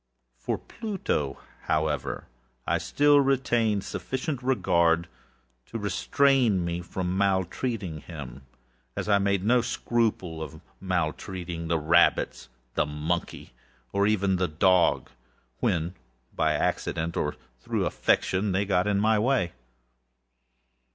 [0.35, 2.25] For Pluto, however,
[2.65, 5.07] I still retained sufficient regard
[5.67, 8.41] to restrain me from maltreating him,
[8.95, 13.53] as I made no scruple of maltreating the rabbits, the monkey,
[13.93, 15.11] or even the dog,
[15.59, 15.93] when
[16.33, 19.51] by accident, or through affection, they came in my way.